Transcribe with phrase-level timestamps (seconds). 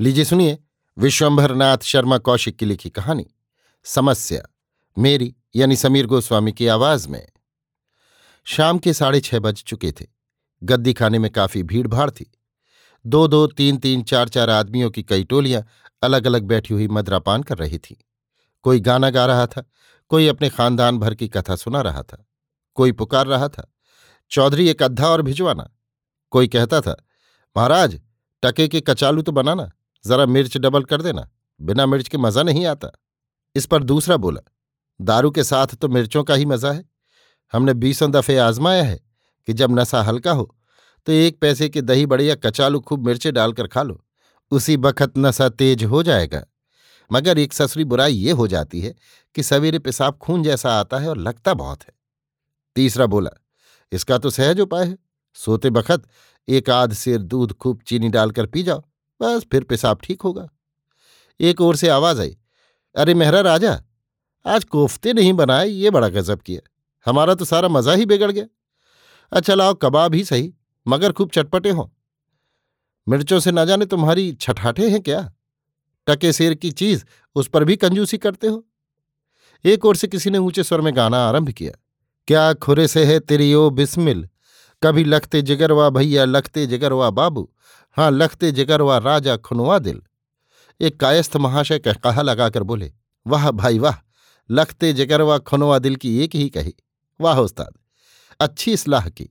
[0.00, 0.58] लीजिए सुनिए
[0.98, 3.26] विश्वंभरनाथ शर्मा कौशिक की लिखी कहानी,
[3.84, 4.42] समस्या,
[4.96, 7.28] मेरी यानी समीर गोस्वामी की आवाज़ में।
[8.46, 10.06] शाम के साढ़े छह बज चुके थे।
[10.62, 12.30] गद्दी खाने में काफ़ी भीड़ भाड़ थी।
[13.04, 15.62] दो दो तीन तीन चार चार आदमियों की कई टोलियाँ
[16.02, 17.96] अलग अलग बैठी हुई मदरापान कर रही थी।
[18.62, 19.64] कोई गाना गा रहा था,
[20.08, 22.26] कोई अपने खानदान भर की कथा सुना रहा था,
[22.74, 23.72] कोई पुकार रहा था,
[24.30, 25.70] चौधरी एक अद्धा और भिजवाना।
[26.30, 26.96] कोई कहता था,
[27.56, 28.00] महाराज,
[28.42, 29.70] टके के कचालू तो बनाना।
[30.06, 31.28] जरा मिर्च डबल कर देना,
[31.60, 32.90] बिना मिर्च के मज़ा नहीं आता।
[33.56, 34.40] इस पर दूसरा बोला,
[35.00, 36.84] दारू के साथ तो मिर्चों का ही मज़ा है।
[37.52, 39.00] हमने बीसों दफे आजमाया है
[39.48, 40.52] कि जब नशा हल्का हो
[41.06, 44.00] तो एक पैसे के दही बड़े या कचालू खूब मिर्चें डालकर खा लो,
[44.52, 46.42] उसी बखत नशा तेज हो जाएगा।
[47.10, 48.94] मगर एक ससुरी बुराई ये हो जाती है
[49.36, 51.92] कि सवेरे पेशाब खून जैसा आता है और लगता बहुत है।
[52.76, 53.30] तीसरा बोला,
[53.92, 54.96] इसका तो सहज उपाय है,
[55.36, 56.08] सोते बखत
[56.48, 58.82] एक आध सेर दूध खूब चीनी डालकर पी जाओ।
[59.20, 60.48] बस फिर पेशाब ठीक होगा।
[61.40, 62.36] एक ओर से आवाज़ आई,
[62.94, 63.80] अरे मेहरा राजा,
[64.44, 66.60] आज कोफ्ते नहीं बनाए, ये बड़ा गजब किया।
[67.06, 68.46] हमारा तो सारा मज़ा ही बिगड़ गया।
[69.32, 70.52] अच्छा लाओ, कबाब ही सही,
[70.86, 71.86] मगर खूब चटपटे हों।
[73.06, 75.20] मिर्चों से ना जाने तुम्हारी छठाठे हैं क्या?
[76.06, 77.04] टके शेर की चीज़
[77.36, 78.64] उस पर भी कंजूसी करते हो?
[79.64, 81.72] एक ओर से किसी ने ऊँचे स्वर में गाना आरंभ किया,
[82.28, 84.28] क्या खुरे से है तेरी ओ बिस्मिल,
[84.82, 87.48] कभी लखते जिगरवा भैया, लखते जिगरवा बाबू
[87.96, 90.00] हाँ लखते जिगरवा राजा खुनवा दिल।
[90.80, 92.92] एक कायस्थ महाशय कह, कहा लगाकर बोले,
[93.26, 93.94] वाह भाई वाह
[94.50, 96.74] लखते जिगरवा खुनवा दिल की एक ही कही।
[97.20, 97.72] वाह उस्ताद,
[98.40, 99.28] अच्छी सलाह की।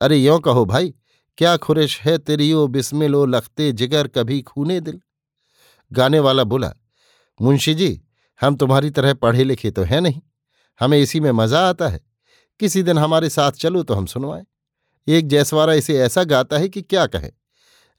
[0.00, 0.94] अरे यों कहो भाई,
[1.38, 5.00] क्या खुरिश है तेरी ओ बिस्मिल लखते जिगर कभी खूने दिल?
[5.92, 6.72] गाने वाला बोला,
[7.40, 8.02] मुंशी जी,
[8.40, 10.20] हम तुम्हारी तरह पढ़े लिखे तो हैं नहीं।
[10.80, 12.00] हमें इसी में मज़ा आता है।
[12.60, 14.44] किसी दिन हमारे साथ चलो तो हम सुनवाएँ।
[15.06, 17.30] एक जैसवारा इसे ऐसा गाता है कि क्या कहे।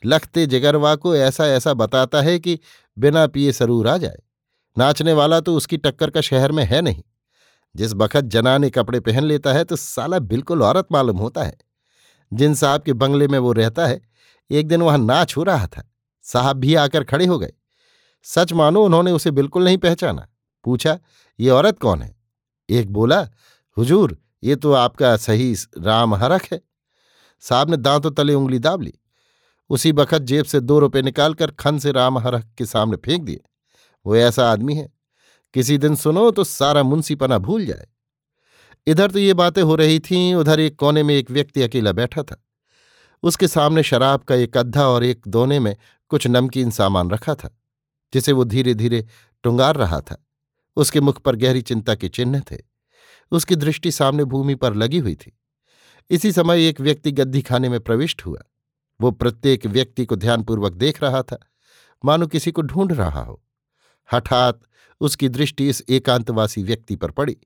[0.05, 2.59] लखते जिगरवा को ऐसा ऐसा बताता है कि
[2.97, 4.17] बिना पिए सरूर आ जाए।
[4.77, 7.03] नाचने वाला तो उसकी टक्कर का शहर में है नहीं।
[7.75, 11.57] जिस बखत जनाने कपड़े पहन लेता है तो साला बिल्कुल औरत मालूम होता है।
[12.33, 14.01] जिन साहब के बंगले में वो रहता है,
[14.51, 15.91] एक दिन वहाँ नाच हो रहा था।
[16.22, 17.53] साहब भी आकर खड़े हो गए।
[18.23, 20.28] सच मानो उन्होंने उसे बिल्कुल नहीं पहचाना।
[20.63, 20.99] पूछा,
[21.39, 22.16] ये औरत कौन है?
[22.69, 23.29] एक बोला,
[23.78, 26.61] हुजूर, ये तो आपका सही राम हरख है।
[27.39, 28.94] साहब ने दांतों तले उंगली दाब ली।
[29.69, 33.41] उसी बखत जेब से दो रुपए निकालकर खन से राम हरख के सामने फेंक दिए।
[34.06, 34.94] वो ऐसा आदमी है।
[35.53, 37.88] किसी दिन सुनो तो सारा मुंसीपना भूल जाए।
[38.88, 42.23] इधर तो ये बातें हो रही थीं, उधर एक कोने में एक व्यक्ति अकेला बैठा
[42.23, 42.46] था।
[43.23, 45.75] उसके सामने शराब का एक अद्धा और एक दोने में
[46.09, 47.59] कुछ नमकीन सामान रखा था,
[48.13, 49.06] जिसे वो धीरे धीरे
[49.44, 50.25] टुंगार रहा था।
[50.75, 52.57] उसके मुख पर गहरी चिंता के चिन्ह थे।
[53.31, 55.40] उसकी दृष्टि सामने भूमि पर लगी हुई थी।
[56.09, 58.40] इसी समय एक व्यक्ति गद्दी खाने में प्रविष्ट हुआ।
[59.01, 61.37] वो प्रत्येक व्यक्ति को ध्यानपूर्वक देख रहा था।
[62.03, 63.41] मानो किसी को ढूंढ रहा हो।
[64.13, 64.61] हठात
[65.01, 67.37] उसकी दृष्टि इस एकांतवासी व्यक्ति पर पड़ी।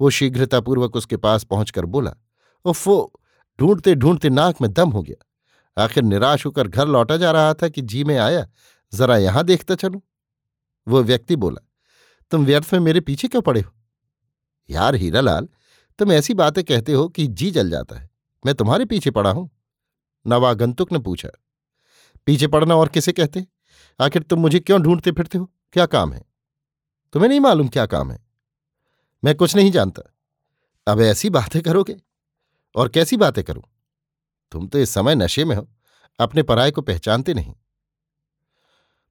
[0.00, 2.14] वो शीघ्रतापूर्वक उसके पास पहुंचकर बोला
[2.64, 3.12] उफो
[3.58, 7.68] ढूंढते ढूंढते नाक में दम हो गया। आखिर निराश होकर घर लौटा जा रहा था
[7.68, 8.46] कि जी में आया,
[8.92, 10.00] जरा यहाँ देखता चलूँ?
[10.88, 11.66] वो व्यक्ति बोला,
[12.30, 13.72] तुम व्यर्थ में मेरे पीछे क्यों पड़े हो?
[14.70, 15.48] यार हीरालाल,
[15.98, 18.10] तुम ऐसी बातें कहते हो कि जी जल जाता है।
[18.46, 19.50] मैं तुम्हारे पीछे पड़ा हूँ।
[20.26, 21.28] नवागंतुक ने पूछा,
[22.26, 23.46] पीछे पड़ना और किसे कहते?
[24.00, 25.50] आखिर तुम मुझे क्यों ढूंढते फिरते हो?
[25.72, 26.24] क्या काम है?
[27.14, 28.18] तुम्हें नहीं मालूम क्या काम है?
[29.22, 30.02] मैं कुछ नहीं जानता।
[30.86, 31.96] अब ऐसी बातें करोगे?
[32.74, 33.62] और कैसी बातें करूँ?
[34.52, 35.68] तुम तो इस समय नशे में हो,
[36.18, 37.54] अपने पराये को पहचानते नहीं।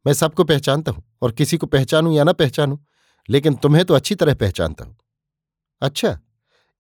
[0.06, 2.78] मैं सबको पहचानता हूँ और किसी को पहचानूं या ना पहचानूं,
[3.30, 4.98] लेकिन तुम्हें तो अच्छी तरह पहचानता हूँ।
[5.82, 6.18] अच्छा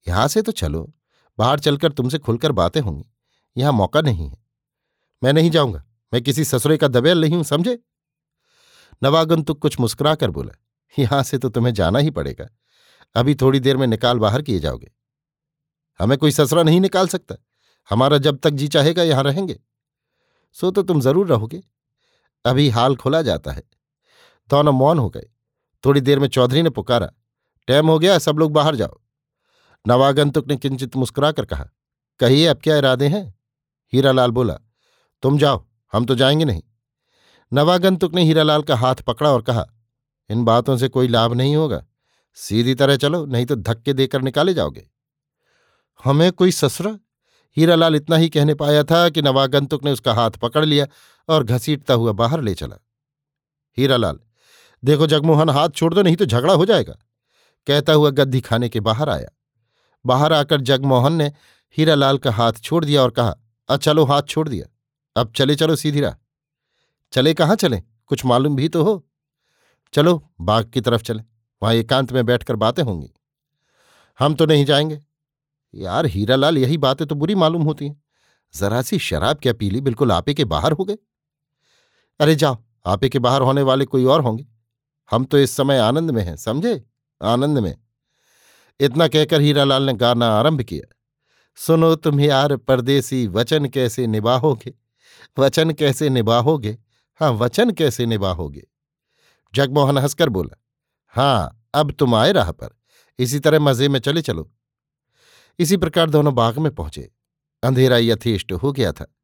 [0.08, 0.92] यहाँ से तो चलो,
[1.38, 3.09] बाहर चलकर तुमसे खुलकर बातें होंगी।
[3.56, 4.38] यहाँ मौका नहीं है।
[5.22, 5.84] मैं नहीं जाऊँगा।
[6.14, 7.80] मैं किसी ससुरे का दबेल नहीं हूँ, समझे?
[9.02, 10.52] नवागंतुक कुछ मुस्कुराकर बोला,
[10.94, 12.48] यहाँ से तो तुम्हें जाना ही पड़ेगा।
[13.16, 14.92] अभी थोड़ी देर में निकाल बाहर किए जाओगे।
[16.00, 17.36] हमें कोई ससुरा नहीं निकाल सकता।
[17.90, 19.60] हमारा जब तक जी चाहेगा, यहाँ रहेंगे।
[20.58, 21.62] सो तो तुम ज़रूर रहोगे।
[22.46, 23.64] अभी हाल खोला जाता है।
[24.50, 25.28] दोनों मौन हो गए।
[25.84, 27.12] थोड़ी देर में चौधरी ने पुकारा
[27.68, 29.00] टाइम हो गया, सब लोग बाहर जाओ।
[29.86, 31.70] नवागंतुक ने किंचित मुस्कुराकर कहा,
[32.20, 33.39] कहिए, अब क्या इरादे हैं?
[33.94, 34.54] हीरालाल बोला,
[35.22, 36.62] तुम जाओ, हम तो जाएँगे नहीं।
[37.54, 39.66] नवागंतुक ने हीरालाल का हाथ पकड़ा और कहा,
[40.30, 41.86] इन बातों से कोई लाभ नहीं होगा।
[42.36, 44.90] सीधी तरह चलो, नहीं तो धक्के देकर निकाले जाओगे।
[46.04, 47.00] हमें कोई ससुरा?
[47.58, 50.88] हीरालाल इतना ही कहने पाया था कि नवागंतुक ने उसका हाथ पकड़ लिया
[51.30, 52.76] और घसीटता हुआ बाहर ले चला।
[53.78, 54.20] हीरालाल,
[54.86, 56.94] देखो जगमोहन, हाथ छोड़ दो, नहीं तो झगड़ा हो जाएगा।
[57.68, 59.30] कहता हुआ गद्दी खाने के बाहर आया।
[60.06, 61.32] बाहर आकर जगमोहन ने
[61.78, 63.36] हीरालाल का हाथ छोड़ दिया और कहा
[63.78, 64.66] चलो हाथ छोड़ दिया।
[65.22, 66.14] अब चले चलो सीधी राह।
[67.12, 67.84] चले कहाँ चले?
[68.06, 69.08] कुछ मालूम भी तो हो।
[69.94, 71.24] चलो बाग की तरफ़ चले।
[71.64, 73.14] वहाँ एकांत में बैठकर बातें होंगी।
[74.20, 75.02] हम तो नहीं जाएँगे।
[75.76, 78.04] यार हीरालाल, यही बातें तो बुरी मालूम होती हैं।
[78.56, 79.82] जरा सी शराब क्या पीली?
[79.82, 80.98] बिल्कुल आपे के बाहर हो गए।
[82.20, 84.48] अरे जाओ, आपे के बाहर होने वाले कोई और होंगे।
[85.12, 86.86] हम तो इस समय आनंद में हैं, समझे?
[87.24, 87.78] आनंद में।
[88.80, 90.96] इतना कहकर हीरालाल ने गाना आरंभ किया।
[91.68, 94.74] सुनो तुम यार परदेसी वचन कैसे निभाओगे?
[95.40, 96.78] वचन कैसे निभाओगे?
[97.16, 98.68] हाँ वचन कैसे निभाओगे?
[99.56, 100.58] जगमोहन हंसकर बोला
[101.08, 102.70] हाँ अब तुम आए राह पर।
[103.20, 104.52] इसी तरह मज़े में चले चलो।
[105.60, 107.12] इसी प्रकार दोनों बाग में पहुँचे।
[107.64, 109.16] अंधेरा यथेष्ट हो गया था।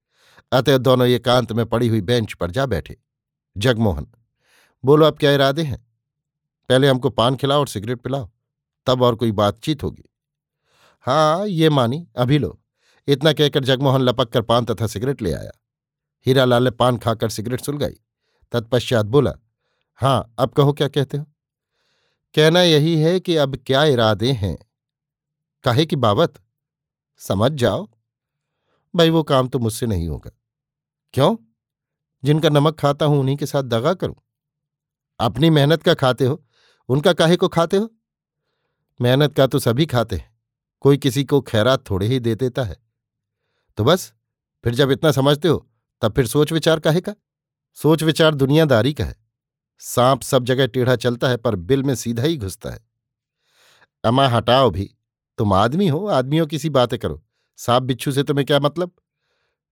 [0.52, 2.98] अतः दोनों एकांत में पड़ी हुई बेंच पर जा बैठे।
[3.58, 4.08] जगमोहन,
[4.86, 5.88] बोलो, अब क्या इरादे हैं?
[6.70, 8.32] पहले हमको पान खिलाओ और सिगरेट पिलाओ।
[8.86, 10.04] तब और कोई बातचीत होगी।
[11.06, 12.62] हाँ ये मानी, अभी लो।
[13.08, 15.52] इतना कहकर जगमोहन लपक कर पान तथा सिगरेट ले आया।
[16.26, 18.00] हीरालाल ने पान खाकर सिगरेट सुलगाई।
[18.52, 19.34] तत्पश्चात बोला
[19.96, 21.26] हाँ अब कहो क्या कहते हो?
[22.36, 24.58] कहना यही है कि अब क्या इरादे हैं।
[25.64, 26.34] काहे की बाबत
[27.18, 27.90] समझ जाओ।
[28.96, 30.32] भाई, वो काम तो मुझसे नहीं होगा।
[31.14, 31.38] क्यों?
[32.24, 34.16] जिनका नमक खाता हूँ, उन्हीं के साथ दगा करूँ।
[35.20, 36.46] अपनी मेहनत का खाते हो?
[36.90, 37.90] उनका काहे को खाते हो?
[39.02, 40.35] मेहनत का तो सभी खाते हैं।
[40.86, 42.76] कोई किसी को खैरात थोड़े ही दे देता है।
[43.78, 44.12] तो बस,
[44.64, 45.66] फिर जब इतना समझते हो,
[46.02, 47.14] तब फिर सोच विचार काहे का?
[47.78, 49.16] सोच विचार दुनियादारी का है।
[49.82, 52.80] सांप सब जगह टेढ़ा चलता है, पर बिल में सीधा ही घुसता है।
[54.04, 54.90] अमा हटाओ भी।
[55.38, 57.22] तुम आदमी हो, आदमियों की सी बातें करो।
[57.60, 58.92] सांप बिच्छू से तुम्हें क्या मतलब?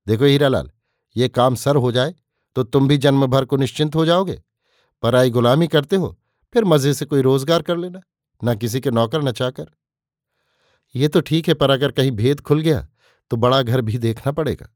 [0.08, 0.72] देखो हीरालाल,
[1.16, 2.16] ये काम सर हो जाए
[2.56, 4.42] तो तुम भी जन्म भर को निश्चिंत हो जाओगे।
[5.04, 6.18] पराई गुलामी करते हो,
[6.54, 8.02] फिर मज़े से कोई रोज़गार कर लेना,
[8.42, 9.72] न किसी के नौकर, न चाकर।
[10.96, 12.88] ये तो ठीक है, पर अगर कहीं भेद खुल गया
[13.32, 14.68] तो बड़ा घर भी देखना पड़ेगा।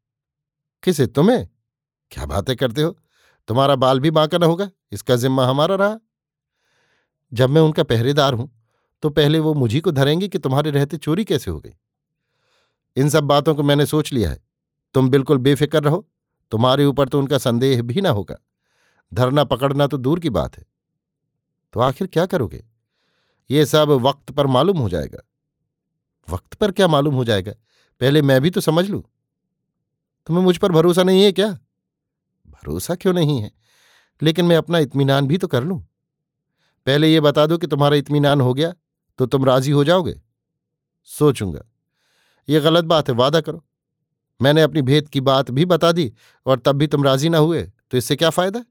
[0.84, 1.08] किसे?
[1.08, 1.48] तुम्हें?
[2.12, 2.98] क्या बातें करते हो?
[3.50, 5.98] तुम्हारा बाल भी बांका न होगा, इसका जिम्मा हमारा रहा।
[7.32, 8.50] जब मैं उनका पहरेदार हूँ
[9.04, 11.74] तो पहले वो मुझी को धरेंगे कि तुम्हारे रहते चोरी कैसे हो गई।
[12.98, 14.40] इन सब बातों को मैंने सोच लिया है।
[14.96, 16.08] तुम बिल्कुल बेफिक्र रहो,
[16.52, 18.38] तुम्हारे ऊपर तो उनका संदेह भी ना होगा।
[19.12, 20.66] धरना पकड़ना तो दूर की बात है।
[21.74, 22.64] तो आखिर क्या करोगे?
[23.50, 25.24] ये सब वक्त पर मालूम हो जाएगा।
[26.28, 27.52] वक्त पर क्या मालूम हो जाएगा?
[28.02, 29.04] पहले मैं भी तो समझ लूँ।
[30.28, 31.48] तुम्हें मुझ पर भरोसा नहीं है क्या?
[32.48, 33.52] भरोसा क्यों नहीं है?
[34.22, 35.80] लेकिन मैं अपना इत्मीनान भी तो कर लूँ।
[36.88, 38.74] पहले ये बता दो कि तुम्हारा इत्मीनान हो गया
[39.20, 40.20] तो तुम राज़ी हो जाओगे?
[41.10, 41.62] सोचूँगा।
[42.48, 43.64] ये गलत बात है, वादा करो।
[44.40, 46.12] मैंने अपनी भेद की बात भी बता दी,
[46.46, 48.64] और तब भी तुम राज़ी ना हुए तो इससे क्या फ़ायदा?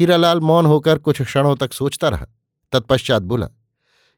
[0.00, 2.26] हीरालाल मौन होकर कुछ क्षणों तक सोचता रहा,
[2.72, 3.48] तत्पश्चात बोला,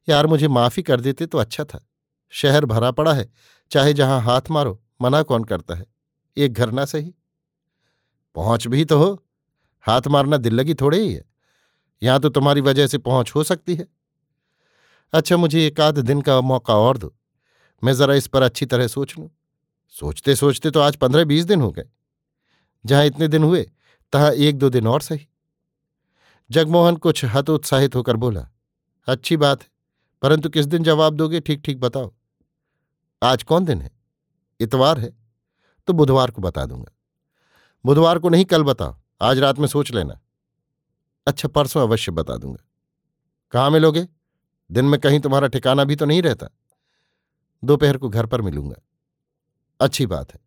[0.08, 1.86] यार मुझे माफ़ी कर देते तो अच्छा था।
[2.32, 3.28] शहर भरा पड़ा है,
[3.70, 5.86] चाहे जहाँ हाथ मारो, मना कौन करता है?
[6.36, 7.14] एक घर ना सही?
[8.36, 9.22] पहुँच भी तो हो।
[9.84, 11.24] हाथ मारना दिल लगी थोड़े ही है।
[12.02, 13.86] यहाँ तो तुम्हारी वजह से पहुँच हो सकती है।
[15.12, 17.14] अच्छा मुझे एक आध दिन का मौका और दो।
[17.82, 19.28] मैं जरा इस पर अच्छी तरह सोच लूँ।
[19.96, 21.84] सोचते सोचते तो आज पंद्रह बीस दिन हो गए।
[22.84, 23.62] जहाँ इतने दिन हुए,
[24.12, 25.26] तहां एक दो दिन और सही।
[26.50, 28.46] जगमोहन कुछ हतोत्साहित होकर बोला,
[29.08, 29.68] अच्छी बात है,
[30.22, 32.12] परंतु किस दिन जवाब दोगे ठीक ठीक बताओ।
[33.22, 33.90] आज कौन दिन है?
[34.60, 35.12] इतवार है।
[35.86, 36.92] तो बुधवार को बता दूँगा।
[37.86, 40.20] बुधवार को नहीं, कल बताओ आज रात में सोच लेना।
[41.26, 42.64] अच्छा परसों अवश्य बता दूँगा।
[43.50, 44.08] कहाँ मिलोगे?
[44.72, 46.48] दिन में कहीं तुम्हारा ठिकाना भी तो नहीं रहता।
[47.64, 48.76] दोपहर को घर पर मिलूँगा।
[49.80, 50.40] अच्छी बात है।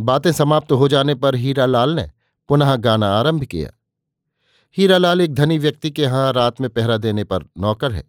[0.00, 2.10] बातें समाप्त हो जाने पर हीरालाल ने
[2.48, 3.70] पुनः गाना आरंभ किया।
[4.76, 8.04] हीरालाल एक धनी व्यक्ति के यहाँ रात में पहरा देने पर नौकर है।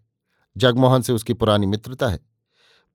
[0.58, 2.31] जगमोहन से उसकी पुरानी मित्रता है।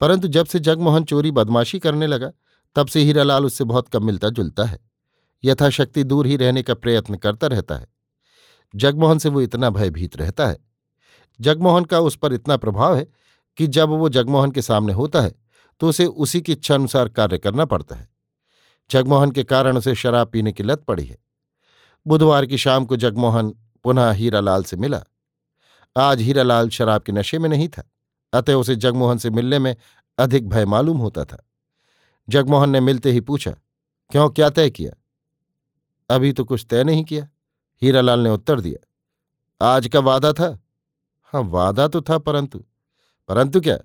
[0.01, 2.31] परंतु जब से जगमोहन चोरी बदमाशी करने लगा,
[2.77, 4.79] तब से हीरालाल उससे बहुत कम मिलता जुलता है।
[5.45, 7.87] यथाशक्ति दूर ही रहने का प्रयत्न करता रहता है।
[8.75, 10.59] जगमोहन से वो इतना भयभीत रहता है।
[11.41, 13.07] जगमोहन का उस पर इतना प्रभाव है
[13.59, 15.35] कि जब वो जगमोहन के सामने होता है
[15.81, 18.09] तो उसे उसी की इच्छा अनुसार कार्य करना पड़ता है।
[18.91, 21.19] जगमोहन के कारण उसे शराब पीने की लत पड़ी है।
[22.07, 23.51] बुधवार की शाम को जगमोहन
[23.85, 25.03] पुनः हीरालाल से मिला।
[25.97, 27.91] आज हीरालाल शराब के नशे में नहीं था।
[28.37, 29.77] अतः उसे जगमोहन से मिलने में
[30.19, 31.43] अधिक भय मालूम होता था।
[32.29, 33.51] जगमोहन ने मिलते ही पूछा,
[34.11, 34.93] क्यों, क्या तय किया?
[36.11, 37.29] अभी तो कुछ तय नहीं किया।
[37.83, 40.59] हीरालाल ने उत्तर दिया, आज का वादा था।
[41.33, 42.65] हाँ वादा तो था परंतु।
[43.29, 43.79] परंतु क्या?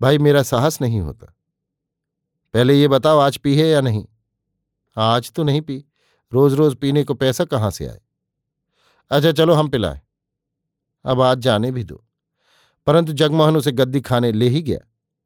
[0.00, 1.26] भाई, मेरा साहस नहीं होता।
[2.54, 4.06] पहले ये बताओ, आज पी है या नहीं?
[4.96, 5.84] आज तो नहीं पी।
[6.32, 8.00] रोज रोज पीने को पैसा कहाँ से आए?
[9.10, 10.00] अच्छा चलो, हम पिलाएँ।
[11.04, 12.05] अब आज जाने भी दो।
[12.86, 14.78] परंतु जगमोहन उसे गद्दी खाने ले ही गया।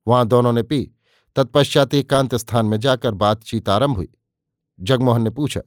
[0.06, 0.94] वहाँ दोनों ने पी।
[1.36, 4.08] तत्पश्चात एकांत स्थान में जाकर बातचीत आरंभ हुई।
[4.80, 5.60] जगमोहन ने पूछा,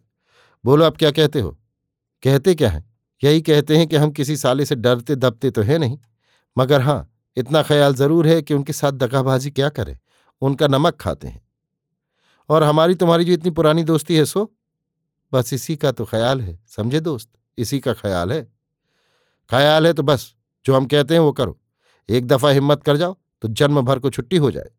[0.66, 1.60] बोलो, आप क्या कहते हो?
[2.24, 2.94] कहते क्या हैं?
[3.24, 5.98] यही कहते हैं कि हम किसी साले से डरते दबते तो है नहीं।
[6.58, 9.98] मगर हाँ इतना ख्याल ज़रूर है कि उनके साथ दगाबाजी क्या करें।
[10.42, 11.42] उनका नमक खाते हैं।
[12.50, 14.54] और हमारी तुम्हारी जो इतनी पुरानी दोस्ती है, सो?
[15.34, 17.30] बस इसी का तो ख्याल है, समझे दोस्त?
[17.58, 18.44] इसी का ख्याल है?
[19.50, 20.36] ख्याल है तो बस,
[20.66, 21.60] जो हम कहते हैं वो करो।
[22.10, 24.70] एक दफ़ा हिम्मत कर जाओ तो जन्म भर को छुट्टी हो जाए।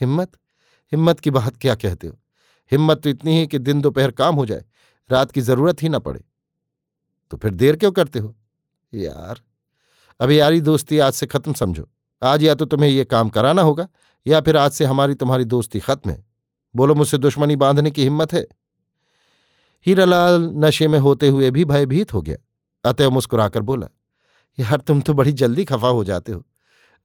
[0.00, 0.32] हिम्मत?
[0.92, 2.18] हिम्मत की बात क्या कहते हो?
[2.72, 4.64] हिम्मत तो इतनी है कि दिन दोपहर काम हो जाए,
[5.10, 6.20] रात की ज़रूरत ही ना पड़े।
[7.30, 8.34] तो फिर देर क्यों करते हो?
[8.92, 9.40] यार
[10.20, 11.88] अभी यारी दोस्ती आज से खत्म समझो।
[12.22, 13.88] आज या तो तुम्हें ये काम कराना होगा,
[14.26, 16.24] या फिर आज से हमारी तुम्हारी दोस्ती खत्म है।
[16.76, 18.46] बोलो, मुझसे दुश्मनी बांधने की हिम्मत है?
[19.86, 22.36] हीरालाल नशे में होते हुए भी भयभीत हो गया।
[22.84, 23.88] अतः मुस्कुराकर बोला
[24.58, 26.44] यार तुम तो बड़ी जल्दी खफा हो जाते हो।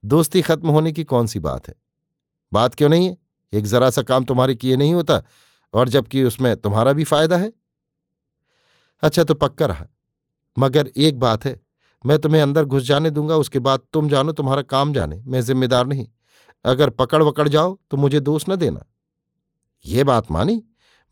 [0.04, 1.74] दोस्ती खत्म होने की कौन सी बात है?
[2.52, 3.16] बात क्यों नहीं है?
[3.52, 5.22] एक जरा सा काम तुम्हारे किए नहीं होता,
[5.74, 7.52] और जबकि उसमें तुम्हारा भी फ़ायदा है।
[9.02, 9.86] अच्छा तो पक्का रहा।
[10.58, 11.60] मगर एक बात है,
[12.06, 15.86] मैं तुम्हें अंदर घुस जाने दूँगा, उसके बाद तुम जानो तुम्हारा काम जाने, मैं जिम्मेदार
[15.86, 16.06] नहीं।
[16.64, 18.84] अगर पकड़ वकड़ जाओ तो मुझे दोष न देना।
[19.86, 20.62] ये बात मानी?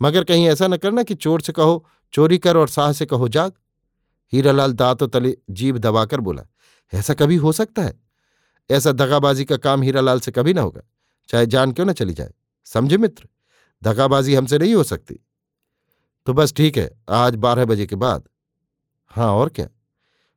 [0.03, 3.29] मगर कहीं ऐसा न करना कि चोर से कहो, चोरी कर और साह से कहो,
[3.29, 3.53] जाग।
[4.33, 6.43] हीरालाल दांतों तले जीभ दबाकर बोला,
[6.95, 8.01] ऐसा कभी हो सकता है?
[8.71, 10.83] ऐसा दगाबाजी का काम हीरालाल से कभी ना होगा।
[11.29, 12.33] चाहे जान क्यों ना चली जाए?
[12.65, 13.29] समझे मित्र?
[13.83, 15.21] दगाबाजी हमसे नहीं हो सकती।
[16.27, 18.29] तो बस ठीक है, आज बारह बजे के बाद।
[19.07, 19.69] हाँ और क्या?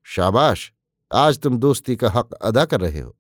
[0.04, 0.72] शाबाश,
[1.14, 3.16] आज तुम दोस्ती का हक अदा कर रहे हो।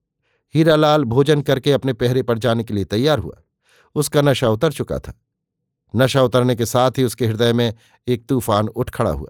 [0.55, 3.41] हीरालाल भोजन करके अपने पहरे पर जाने के लिए तैयार हुआ।
[3.95, 5.13] उसका नशा उतर चुका था।
[5.95, 7.73] नशा उतरने के साथ ही उसके हृदय में
[8.07, 9.29] एक तूफ़ान उठ खड़ा हुआ।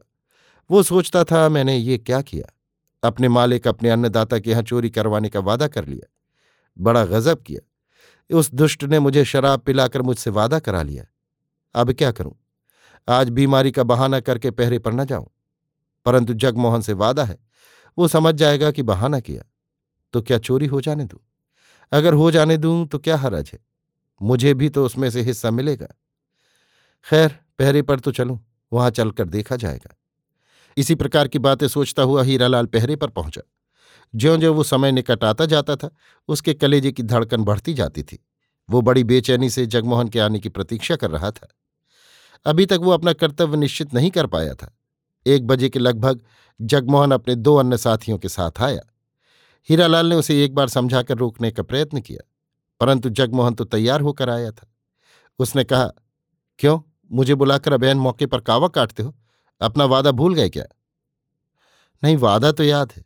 [0.71, 2.55] वो सोचता था, मैंने ये क्या किया?
[3.03, 6.13] अपने मालिक अपने अन्नदाता के यहाँ चोरी करवाने का वादा कर लिया।
[6.79, 7.65] बड़ा गजब किया।
[8.37, 11.05] उस दुष्ट ने मुझे शराब पिलाकर मुझसे वादा करा लिया।
[11.75, 12.35] अब क्या करूँ?
[13.09, 15.29] आज बीमारी का बहाना करके पहरे पर न जाऊँ।
[16.05, 17.37] परंतु जगमोहन से वादा है।
[17.97, 19.43] वो समझ जाएगा कि बहाना किया।
[20.13, 21.19] तो क्या चोरी हो जाने दूँ?
[21.91, 23.59] अगर हो जाने दूँ तो क्या हरज है?
[24.21, 25.87] मुझे भी तो उसमें से हिस्सा मिलेगा।
[27.09, 28.39] खैर, पहरे पर तो चलूँ।
[28.73, 29.95] वहाँ चलकर देखा जाएगा।
[30.79, 33.41] इसी प्रकार की बातें सोचता हुआ हीरालाल पहरे पर पहुँचा।
[34.13, 35.89] ज्यो ज्यो वो समय निकट आता जाता था,
[36.29, 38.19] उसके कलेजे की धड़कन बढ़ती जाती थी।
[38.69, 41.47] वो बड़ी बेचैनी से जगमोहन के आने की प्रतीक्षा कर रहा था।
[42.45, 44.71] अभी तक वो अपना कर्तव्य निश्चित नहीं कर पाया था।
[45.25, 46.21] एक बजे के लगभग
[46.59, 48.81] जगमोहन अपने दो अन्य साथियों के साथ आया।
[49.69, 52.27] हीरालाल ने उसे एक बार समझाकर रोकने का प्रयत्न किया,
[52.79, 54.71] परंतु जगमोहन तो तैयार होकर आया था।
[55.39, 55.91] उसने कहा,
[56.59, 56.79] क्यों?
[57.11, 59.15] मुझे बुलाकर अबैन मौके पर कावा काटते हो?
[59.61, 60.63] अपना वादा भूल गए क्या?
[62.03, 63.05] नहीं, वादा तो याद है।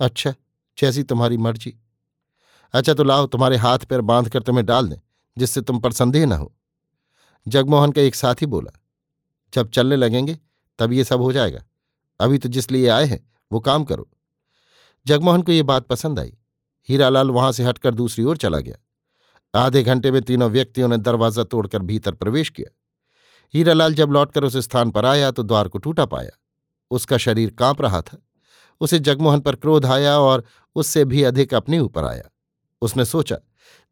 [0.00, 0.34] अच्छा
[0.78, 1.78] जैसी तुम्हारी मर्ज़ी।
[2.74, 4.96] अच्छा तो लाओ तुम्हारे हाथ पैर बाँध कर तुम्हें डाल दें,
[5.38, 6.54] जिससे तुम पर संदेह न हो।
[7.48, 8.80] जगमोहन का एक साथी बोला,
[9.54, 10.38] जब चलने लगेंगे,
[10.78, 11.64] तब ये सब हो जाएगा।
[12.20, 14.08] अभी तो जिस लिए आए हैं, वो काम करो।
[15.06, 16.38] जगमोहन को ये बात पसंद आई।
[16.88, 18.76] हीरालाल वहाँ से हटकर दूसरी ओर चला गया।
[19.54, 22.74] आधे घंटे में तीनों व्यक्तियों ने दरवाज़ा तोड़कर भीतर प्रवेश किया।
[23.54, 26.30] हीरालाल जब लौटकर उस स्थान पर आया तो द्वार को टूटा पाया।
[26.90, 28.26] उसका शरीर काँप रहा था।
[28.80, 32.30] उसे जगमोहन पर क्रोध आया और उससे भी अधिक अपने ऊपर आया।
[32.80, 33.36] उसने सोचा,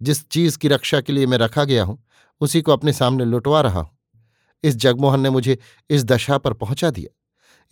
[0.02, 2.06] जिस चीज़ की रक्षा के लिए मैं रखा गया हूँ,
[2.40, 3.98] उसी को अपने सामने लुटवा रहा हूँ।
[4.62, 5.58] इस जगमोहन ने मुझे
[5.90, 7.20] इस दशा पर पहुँचा दिया।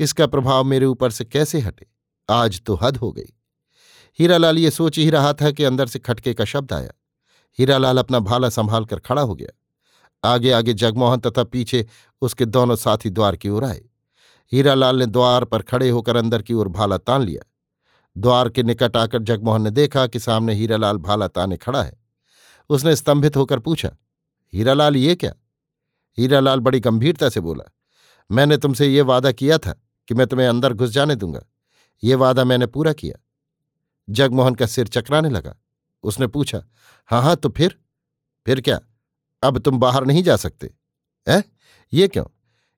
[0.00, 1.86] इसका प्रभाव मेरे ऊपर से कैसे हटे?
[2.30, 3.34] आज तो हद हो गई।
[4.18, 6.90] हीरालाल ये सोच ही रहा था कि अंदर से खटके का शब्द आया।
[7.58, 9.61] हीरालाल अपना भाला संभाल कर खड़ा हो गया।
[10.24, 11.86] आगे आगे जगमोहन तथा पीछे
[12.22, 13.80] उसके दोनों साथी द्वार की ओर आए।
[14.52, 17.42] हीरालाल ने द्वार पर खड़े होकर अंदर की ओर भाला तान लिया।
[18.16, 22.00] द्वार के निकट आकर जगमोहन ने देखा कि सामने हीरालाल भाला ताने खड़ा है।
[22.70, 23.90] उसने स्तंभित होकर पूछा,
[24.52, 25.32] हीरालाल, ये क्या?
[26.18, 27.64] हीरालाल बड़ी गंभीरता से बोला,
[28.30, 29.72] मैंने तुमसे ये वादा किया था
[30.08, 31.40] कि मैं तुम्हें अंदर घुस जाने दूँगा।
[32.02, 33.18] ये वादा मैंने पूरा किया।
[34.08, 35.54] जगमोहन का सिर चकराने लगा।
[36.04, 36.62] उसने पूछा
[37.10, 37.78] हाँ हाँ तो फिर?
[38.46, 38.80] फिर क्या?
[39.42, 40.70] अब तुम बाहर नहीं जा सकते,
[41.28, 41.44] है?
[41.92, 42.24] ये क्यों?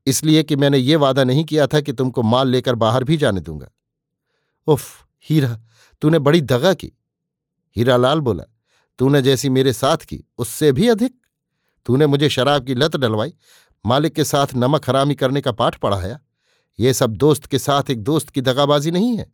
[0.06, 3.40] इसलिए कि मैंने ये वादा नहीं किया था कि तुमको माल लेकर बाहर भी जाने
[3.40, 3.70] दूँगा।
[4.66, 5.60] उफ, हीरा,
[6.02, 6.92] तूने बड़ी दगा की।
[7.76, 8.44] हीरालाल बोला,
[8.98, 11.14] तूने जैसी मेरे साथ की, उससे भी अधिक।
[11.86, 13.34] तूने मुझे शराब की लत डलवाई,
[13.86, 16.20] मालिक के साथ नमक हरामी करने का पाठ पढ़ाया।
[16.78, 19.32] ये सब दोस्त के साथ एक दोस्त की दगाबाजी नहीं है।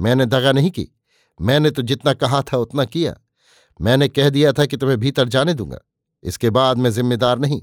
[0.00, 0.88] मैंने दगा नहीं की,
[1.40, 3.16] मैंने तो जितना कहा था उतना किया।
[3.80, 5.78] मैंने कह दिया था कि तुम्हें भीतर जाने दूँगा।
[6.26, 7.62] इसके बाद मैं जिम्मेदार नहीं।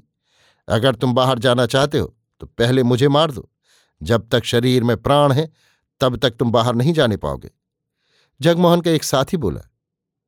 [0.67, 3.50] अगर तुम बाहर जाना चाहते हो तो पहले मुझे मार दो।
[4.03, 5.51] जब तक शरीर में प्राण है,
[6.00, 7.51] तब तक तुम बाहर नहीं जाने पाओगे।
[8.41, 9.62] जगमोहन का एक साथी बोला,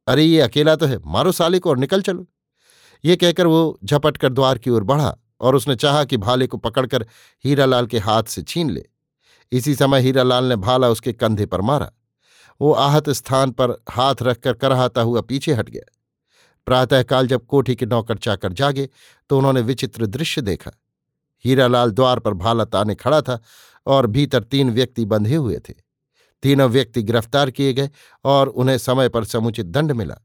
[0.07, 2.25] अरे, ये अकेला तो है, मारो साले को और निकल चलो।
[3.05, 6.57] ये कहकर वो झपट कर द्वार की ओर बढ़ा और उसने चाहा कि भाले को
[6.57, 7.07] पकड़कर
[7.45, 8.85] हीरालाल के हाथ से छीन ले।
[9.51, 11.91] इसी समय हीरालाल ने भाला उसके कंधे पर मारा।
[12.61, 15.94] वो आहत स्थान पर हाथ रखकर कराहता हुआ पीछे हट गया।
[16.65, 18.89] प्रातःकाल जब कोठी के नौकर चाकर जागे
[19.29, 20.71] तो उन्होंने विचित्र दृश्य देखा।
[21.45, 23.41] हीरालाल द्वार पर भाला ताने खड़ा था
[23.87, 25.73] और भीतर तीन व्यक्ति बंधे हुए थे।
[26.43, 27.89] तीनों व्यक्ति गिरफ़्तार किए गए
[28.25, 30.15] और उन्हें समय पर समुचित दंड मिला।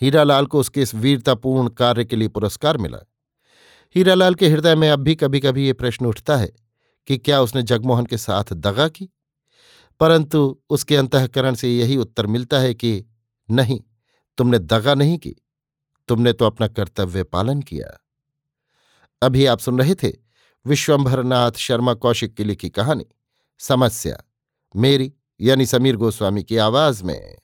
[0.00, 2.98] हीरालाल को उसके इस वीरतापूर्ण कार्य के लिए पुरस्कार मिला।
[3.94, 6.52] हीरालाल के हृदय में अब भी कभी कभी ये प्रश्न उठता है
[7.08, 9.08] कि क्या उसने जगमोहन के साथ दगा की?
[10.00, 13.04] परंतु उसके अंतकरण से यही उत्तर मिलता है कि
[13.50, 13.80] नहीं,
[14.38, 15.34] तुमने दगा नहीं की।
[16.08, 17.98] तुमने तो अपना कर्तव्य पालन किया।
[19.22, 20.12] अभी आप सुन रहे थे
[20.66, 23.06] विश्वंभरनाथ शर्मा कौशिक की लिखी कहानी,
[23.58, 24.16] समस्या,
[24.76, 27.38] मेरी यानी समीर गोस्वामी की आवाज़ में।